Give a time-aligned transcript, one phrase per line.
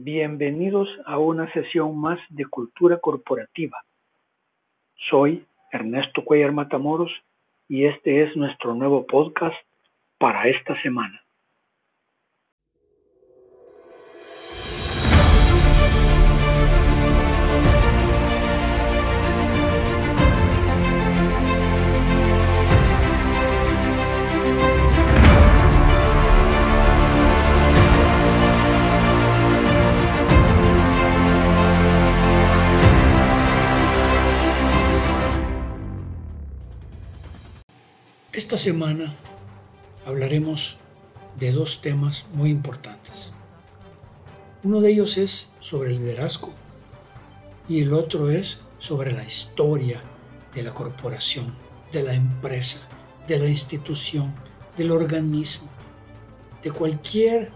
[0.00, 3.82] Bienvenidos a una sesión más de Cultura Corporativa.
[5.10, 7.10] Soy Ernesto Cuellar Matamoros
[7.66, 9.56] y este es nuestro nuevo podcast
[10.16, 11.20] para esta semana.
[38.58, 39.14] Semana
[40.04, 40.78] hablaremos
[41.38, 43.32] de dos temas muy importantes.
[44.64, 46.52] Uno de ellos es sobre el liderazgo
[47.68, 50.02] y el otro es sobre la historia
[50.56, 51.54] de la corporación,
[51.92, 52.80] de la empresa,
[53.28, 54.34] de la institución,
[54.76, 55.68] del organismo,
[56.60, 57.52] de cualquier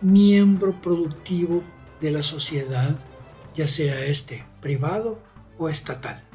[0.00, 1.64] miembro productivo
[2.00, 2.96] de la sociedad,
[3.52, 5.18] ya sea este privado
[5.58, 6.25] o estatal.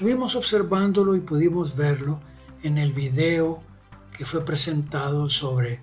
[0.00, 2.20] Estuvimos observándolo y pudimos verlo
[2.62, 3.62] en el video
[4.16, 5.82] que fue presentado sobre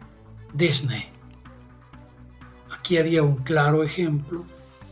[0.55, 1.11] Disney.
[2.71, 4.43] Aquí había un claro ejemplo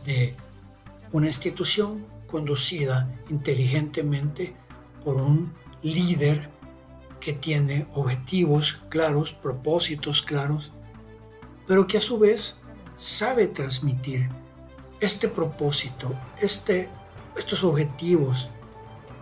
[0.04, 0.36] de
[1.10, 4.54] una institución conducida inteligentemente
[5.04, 6.48] por un líder
[7.18, 10.70] que tiene objetivos claros, propósitos claros,
[11.66, 12.60] pero que a su vez
[12.94, 14.28] sabe transmitir
[15.00, 16.88] este propósito, este,
[17.36, 18.50] estos objetivos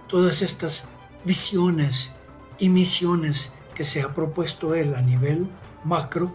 [0.08, 0.86] todas estas
[1.24, 2.12] visiones
[2.58, 5.48] y misiones que se ha propuesto él a nivel
[5.84, 6.32] macro,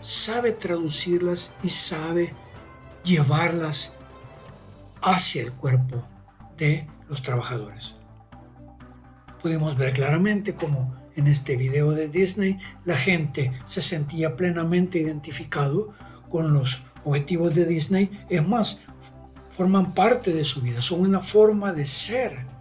[0.00, 2.34] sabe traducirlas y sabe
[3.04, 3.94] llevarlas
[5.00, 6.02] hacia el cuerpo
[6.56, 7.94] de los trabajadores.
[9.40, 15.92] Pudimos ver claramente cómo en este video de Disney la gente se sentía plenamente identificado
[16.28, 18.24] con los objetivos de Disney.
[18.28, 18.80] Es más,
[19.50, 22.51] forman parte de su vida, son una forma de ser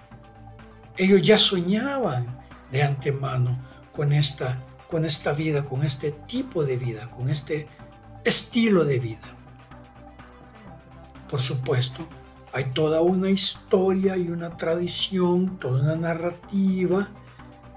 [0.98, 2.40] ellos ya soñaban
[2.72, 3.60] de antemano
[3.94, 7.68] con esta, con esta vida, con este tipo de vida, con este
[8.24, 9.38] estilo de vida.
[11.30, 12.08] Por supuesto,
[12.54, 17.10] hay toda una historia y una tradición, toda una narrativa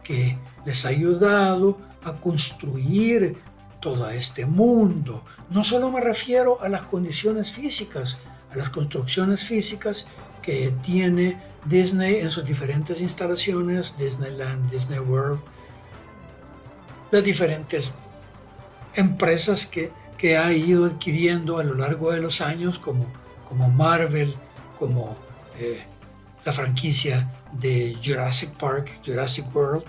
[0.02, 3.38] que les ha ayudado a construir
[3.80, 5.24] todo este mundo.
[5.50, 8.18] No solo me refiero a las condiciones físicas,
[8.52, 10.08] a las construcciones físicas
[10.42, 15.40] que tiene Disney en sus diferentes instalaciones, Disneyland, Disney World,
[17.10, 17.94] las diferentes
[18.94, 23.06] empresas que, que ha ido adquiriendo a lo largo de los años, como,
[23.48, 24.34] como Marvel,
[24.78, 25.16] como
[25.58, 25.82] eh,
[26.44, 29.84] la franquicia de Jurassic Park, Jurassic World,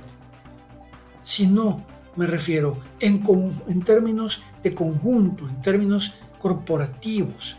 [1.22, 3.24] sino me refiero en,
[3.68, 7.58] en términos de conjunto, en términos corporativos,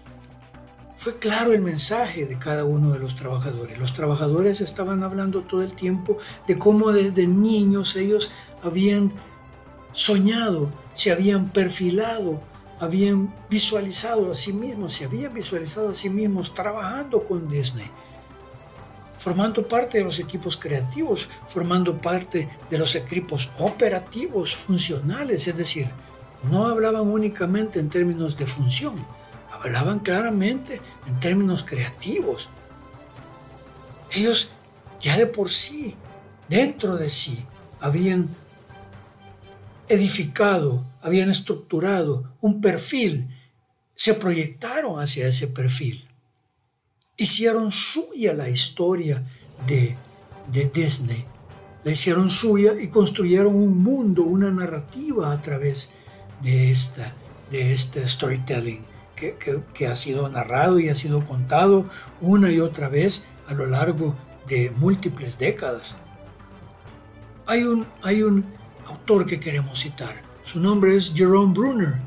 [0.96, 3.78] fue claro el mensaje de cada uno de los trabajadores.
[3.78, 9.12] Los trabajadores estaban hablando todo el tiempo de cómo desde niños ellos habían
[9.92, 12.40] soñado, se habían perfilado,
[12.80, 17.90] habían visualizado a sí mismos, se habían visualizado a sí mismos trabajando con Disney,
[19.18, 25.88] formando parte de los equipos creativos, formando parte de los equipos operativos, funcionales, es decir,
[26.50, 28.94] no hablaban únicamente en términos de función,
[29.62, 32.48] hablaban claramente en términos creativos.
[34.10, 34.52] Ellos
[35.00, 35.94] ya de por sí,
[36.48, 37.44] dentro de sí,
[37.80, 38.28] habían
[39.88, 43.28] edificado, habían estructurado un perfil,
[43.94, 46.08] se proyectaron hacia ese perfil.
[47.16, 49.24] Hicieron suya la historia
[49.66, 49.96] de,
[50.52, 51.24] de Disney,
[51.84, 55.92] la hicieron suya y construyeron un mundo, una narrativa a través
[56.42, 57.14] de, esta,
[57.50, 61.86] de este storytelling que, ha sido narrado y ha sido contado
[62.20, 64.14] una y otra vez a lo largo
[64.46, 65.96] de múltiples décadas.
[67.46, 68.44] Hay un, hay un
[68.86, 70.22] autor que queremos citar.
[70.42, 72.00] Su nombre es Jerome Brunner.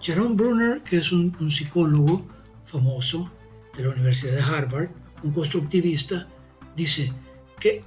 [0.00, 2.26] Jerome Brunner, que es un, psicólogo
[2.64, 3.30] famoso
[3.76, 4.90] de la Universidad de Harvard,
[5.22, 6.26] un constructivista,
[6.74, 7.12] dice
[7.60, 7.84] que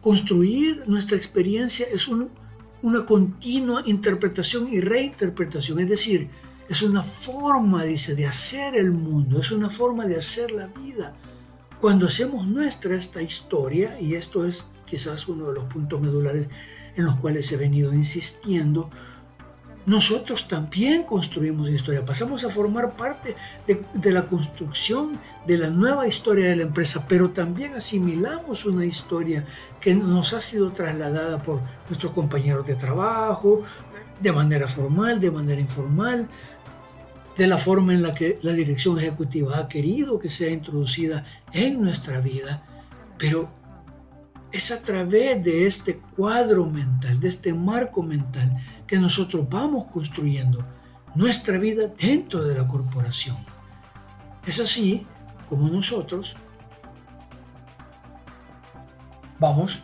[0.00, 5.80] construir nuestra experiencia es una continua interpretación y reinterpretación.
[5.80, 6.30] Es decir,
[6.68, 11.14] es una forma, dice, de hacer el mundo, es una forma de hacer la vida.
[11.80, 16.48] Cuando hacemos nuestra esta historia, y esto es quizás uno de los puntos medulares
[16.96, 18.90] en los cuales he venido insistiendo,
[19.88, 23.34] nosotros también construimos historia, pasamos a formar parte
[23.66, 29.46] de, la construcción de la nueva historia de la empresa, pero también asimilamos una historia
[29.80, 33.62] que nos ha sido trasladada por nuestros compañeros de trabajo,
[34.20, 36.28] de manera formal, de manera informal,
[37.38, 41.80] de la forma en la que la dirección ejecutiva ha querido que sea introducida en
[41.80, 42.64] nuestra vida,
[43.16, 43.48] pero
[44.50, 48.56] es a través de este cuadro mental, de este marco mental,
[48.88, 50.66] que nosotros vamos construyendo
[51.14, 53.36] nuestra vida dentro de la corporación.
[54.44, 55.06] Es así
[55.48, 56.34] como nosotros
[59.38, 59.78] vamos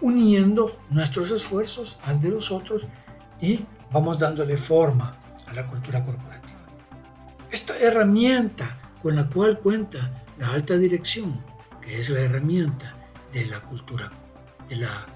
[0.00, 2.88] uniendo nuestros esfuerzos al de los otros
[3.40, 5.16] y vamos dándole forma
[5.46, 6.59] a la cultura corporativa.
[7.50, 11.44] Esta herramienta con la cual cuenta la alta dirección,
[11.80, 12.96] que es la herramienta
[13.32, 14.12] de la cultura,
[14.68, 15.06] de la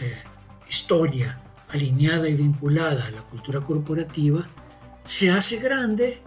[0.00, 0.22] eh,
[0.68, 1.40] historia
[1.70, 4.46] alineada y vinculada a la cultura corporativa,
[5.04, 6.20] se hace grande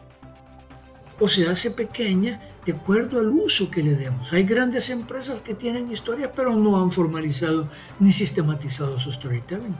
[1.19, 4.33] o se hace pequeña de acuerdo al uso que le demos.
[4.33, 7.67] Hay grandes empresas que tienen historia pero no han formalizado
[7.99, 9.75] ni sistematizado su storytelling.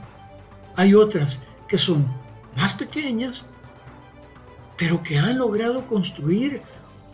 [0.76, 2.06] Hay otras que son
[2.56, 3.46] más pequeñas
[4.76, 6.62] pero que han logrado construir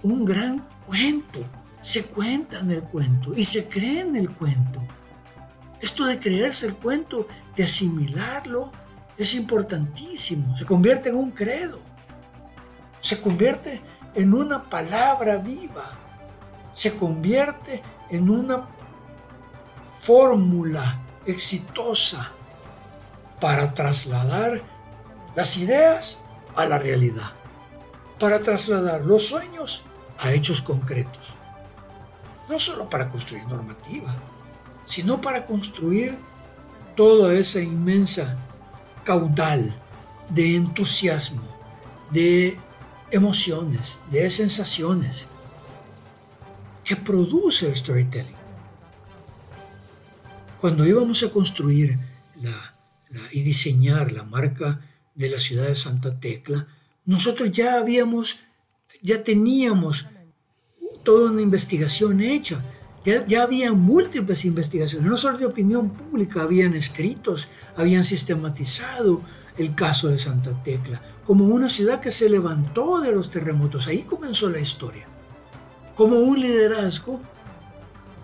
[0.03, 1.41] un gran cuento.
[1.81, 4.82] Se cuenta en el cuento y se cree en el cuento.
[5.81, 7.26] Esto de creerse el cuento,
[7.56, 8.70] de asimilarlo,
[9.17, 10.56] es importantísimo.
[10.56, 11.81] Se convierte en un credo.
[13.00, 13.81] Se convierte
[14.14, 15.91] en una palabra viva.
[16.73, 18.69] Se convierte en una
[20.00, 22.31] fórmula exitosa
[23.41, 24.62] para trasladar
[25.35, 26.20] las ideas
[26.55, 27.42] a la realidad
[28.23, 29.83] para trasladar los sueños
[30.17, 31.35] a hechos concretos.
[32.49, 34.15] No solo para construir normativa,
[34.85, 36.17] sino para construir
[36.95, 38.39] toda esa inmensa
[39.03, 39.75] caudal
[40.29, 41.43] de entusiasmo,
[42.13, 42.61] de
[43.11, 45.27] emociones, de sensaciones
[46.85, 48.37] que produce el storytelling.
[50.61, 51.99] Cuando íbamos a construir
[53.33, 54.81] y diseñar la marca
[55.13, 56.69] de la ciudad de Santa Tecla,
[57.04, 58.38] nosotros ya habíamos,
[59.00, 60.06] ya teníamos
[61.02, 62.64] toda una investigación hecha.
[63.04, 69.22] Ya, ya había múltiples investigaciones, no solo de opinión pública, habían escritos, habían sistematizado
[69.58, 73.87] el caso de Santa Tecla como una ciudad que se levantó de los terremotos.
[73.87, 75.06] Ahí comenzó la historia.
[75.94, 77.20] Como un liderazgo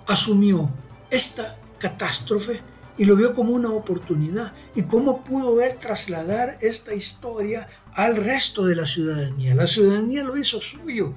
[0.07, 0.71] asumió
[1.11, 2.61] esta catástrofe
[2.99, 4.53] y lo vio como una oportunidad.
[4.75, 9.55] ¿Y cómo pudo ver trasladar esta historia al resto de la ciudadanía?
[9.55, 11.15] La ciudadanía lo hizo suyo,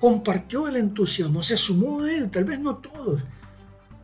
[0.00, 3.22] compartió el entusiasmo, se sumó a él, tal vez no todos,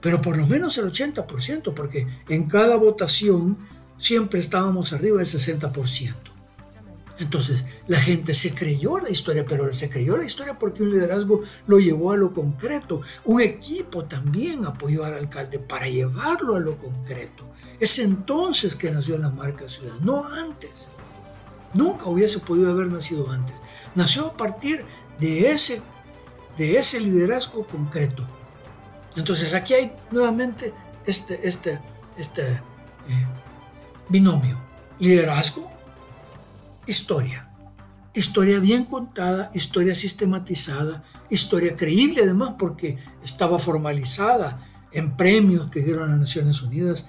[0.01, 3.59] pero por lo menos el 80%, porque en cada votación
[3.97, 6.30] siempre estábamos arriba del 60%.
[7.21, 11.43] Entonces, la gente se creyó la historia, pero se creyó la historia porque un liderazgo
[11.67, 13.03] lo llevó a lo concreto.
[13.27, 17.47] Un equipo también apoyó al alcalde para llevarlo a lo concreto.
[17.79, 20.89] Es entonces que nació la marca ciudad, no antes.
[21.75, 23.55] Nunca hubiese podido haber nacido antes.
[23.95, 24.87] Nació a partir
[25.19, 25.83] de ese,
[26.57, 28.27] de ese liderazgo concreto.
[29.15, 30.73] Entonces, aquí hay nuevamente
[31.05, 31.81] este, este,
[32.17, 33.27] este eh,
[34.09, 34.59] binomio.
[34.99, 35.71] Liderazgo
[36.87, 37.49] historia.
[38.13, 46.11] Historia bien contada, historia sistematizada, historia creíble además porque estaba formalizada en premios que dieron
[46.11, 47.05] las Naciones Unidas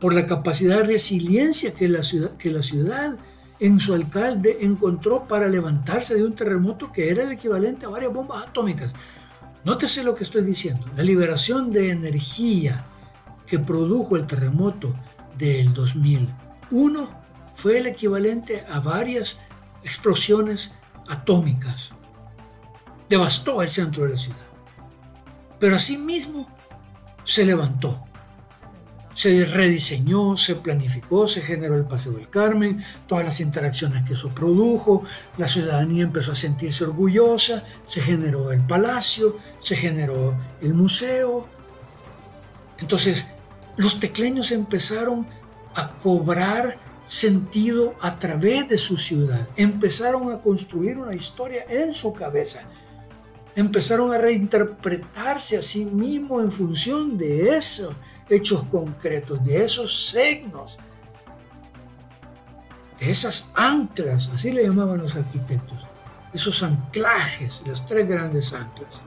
[0.00, 3.18] por la capacidad de resiliencia que la ciudad, que la ciudad
[3.58, 8.12] en su alcalde encontró para levantarse de un terremoto que era el equivalente a varias
[8.12, 8.92] bombas atómicas.
[9.64, 10.86] Nótese lo que estoy diciendo.
[10.96, 12.86] La liberación de energía
[13.46, 14.94] que produjo el terremoto
[15.36, 17.25] del 2001
[17.56, 19.40] fue el equivalente a varias
[19.82, 20.74] explosiones
[21.08, 21.90] atómicas.
[23.08, 24.46] Devastó el centro de la ciudad.
[25.58, 26.48] Pero asimismo
[27.24, 28.04] se levantó.
[29.14, 34.34] Se rediseñó, se planificó, se generó el Paseo del Carmen, todas las interacciones que eso
[34.34, 35.02] produjo,
[35.38, 41.48] la ciudadanía empezó a sentirse orgullosa, se generó el palacio, se generó el museo.
[42.78, 43.28] Entonces,
[43.78, 45.26] los tecleños empezaron
[45.74, 49.48] a cobrar sentido a través de su ciudad.
[49.56, 52.64] Empezaron a construir una historia en su cabeza.
[53.54, 57.94] Empezaron a reinterpretarse a sí mismos en función de esos
[58.28, 60.78] hechos concretos, de esos signos,
[62.98, 65.86] de esas anclas, así le llamaban los arquitectos,
[66.34, 69.02] esos anclajes, las tres grandes anclas.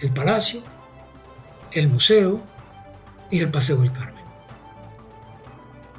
[0.00, 0.62] El palacio,
[1.72, 2.40] el museo
[3.30, 4.19] y el Paseo del Carmen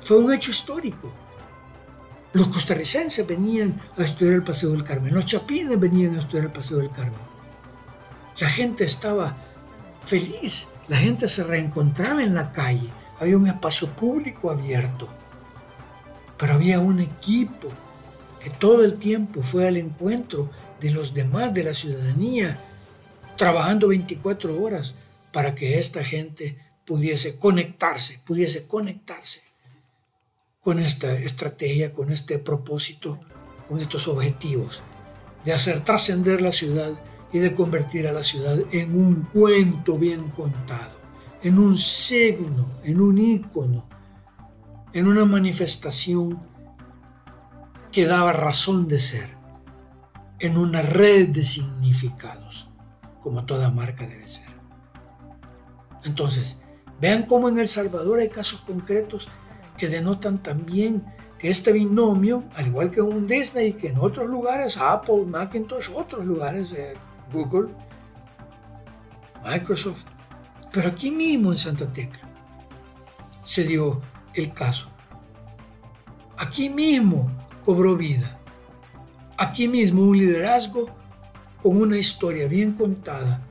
[0.01, 1.12] fue un hecho histórico.
[2.34, 6.51] Los costarricenses venían a estudiar el Paseo del Carmen, los chapines venían a estudiar el
[6.51, 7.20] Paseo del Carmen.
[8.39, 9.38] La gente estaba
[10.05, 12.89] feliz, la gente se reencontraba en la calle,
[13.20, 15.08] había un espacio público abierto,
[16.38, 17.70] pero había un equipo
[18.41, 22.58] que todo el tiempo fue al encuentro de los demás de la ciudadanía,
[23.38, 24.96] trabajando 24 horas
[25.31, 29.50] para que esta gente pudiese conectarse, pudiese conectarse
[30.62, 33.20] con esta estrategia, con este propósito,
[33.68, 34.82] con estos objetivos
[35.44, 36.91] de hacer trascender la ciudad
[37.34, 41.00] y de convertir a la ciudad en un cuento bien contado,
[41.41, 43.88] en un signo, en un ícono,
[44.94, 46.39] en una manifestación
[47.91, 49.30] que daba razón de ser,
[50.39, 52.70] en una red de significados,
[53.22, 54.48] como toda marca debe ser.
[56.03, 56.58] Entonces,
[57.00, 59.27] vean cómo en El Salvador hay casos concretos
[59.81, 61.03] que denotan también
[61.39, 66.23] que este binomio, al igual que un Disney, que en otros lugares, Apple, Macintosh, otros
[66.23, 66.75] lugares,
[67.33, 67.69] Google,
[69.43, 70.05] Microsoft,
[70.71, 72.29] pero aquí mismo en Santa Tecla
[73.43, 74.01] se dio
[74.35, 74.88] el caso.
[76.38, 77.31] Aquí mismo
[77.65, 78.39] cobró vida.
[79.35, 80.91] Aquí mismo un liderazgo
[81.59, 83.41] con una historia bien contada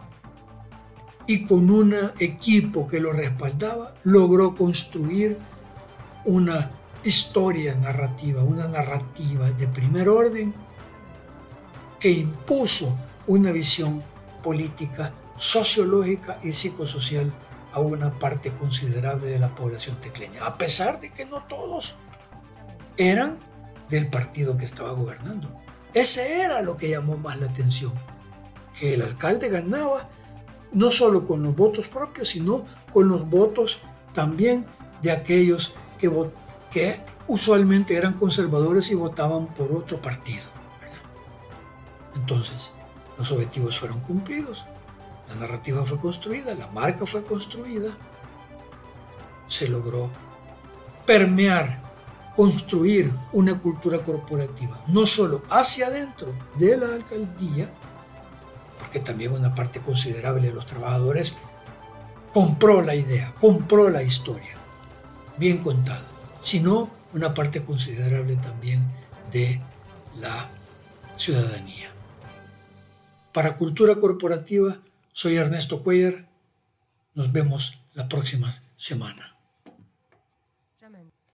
[1.26, 5.49] y con un equipo que lo respaldaba, logró construir
[6.24, 6.70] una
[7.02, 10.54] historia narrativa, una narrativa de primer orden
[11.98, 12.96] que impuso
[13.26, 14.02] una visión
[14.42, 17.32] política, sociológica y psicosocial
[17.72, 21.96] a una parte considerable de la población tecleña, a pesar de que no todos
[22.96, 23.38] eran
[23.88, 25.50] del partido que estaba gobernando.
[25.94, 27.92] Ese era lo que llamó más la atención,
[28.78, 30.08] que el alcalde ganaba
[30.72, 33.80] no solo con los votos propios, sino con los votos
[34.14, 34.66] también
[35.02, 40.44] de aquellos que, usualmente eran conservadores y votaban por otro partido.
[42.16, 42.72] Entonces,
[43.18, 44.64] los objetivos fueron cumplidos,
[45.28, 47.90] la narrativa fue construida, la marca fue construida,
[49.46, 50.10] se logró
[51.06, 51.82] permear,
[52.34, 57.68] construir una cultura corporativa, no solo hacia adentro de la alcaldía,
[58.78, 61.36] porque también una parte considerable de los trabajadores
[62.32, 64.59] compró la idea, compró la historia,
[65.40, 66.04] bien contada,
[66.40, 68.84] sino una parte considerable también
[69.32, 69.60] de
[70.20, 70.50] la
[71.16, 71.90] ciudadanía.
[73.32, 74.76] Para Cultura Corporativa,
[75.12, 76.28] soy Ernesto Cuellar.
[77.14, 79.29] Nos vemos la próxima semana.